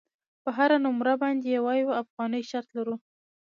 پر 0.41 0.51
هره 0.59 0.77
نمره 0.85 1.13
باندې 1.21 1.47
یوه 1.57 1.73
یوه 1.81 1.93
افغانۍ 2.03 2.43
شرط 2.49 2.67
لرو. 2.77 2.95